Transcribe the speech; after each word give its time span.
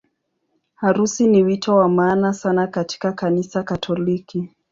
Harusi 0.75 1.27
ni 1.27 1.43
wito 1.43 1.75
wa 1.75 1.89
maana 1.89 2.33
sana 2.33 2.67
katika 2.67 3.11
Kanisa 3.11 3.63
Katoliki. 3.63 4.49